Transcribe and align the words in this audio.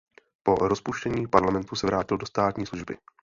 Po 0.43 0.55
rozpuštění 0.67 1.27
parlamentu 1.27 1.75
se 1.75 1.87
vrátil 1.87 2.17
do 2.17 2.25
státní 2.25 2.65
služby. 2.65 2.97